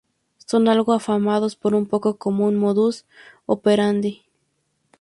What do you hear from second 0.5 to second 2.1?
algo afamados por su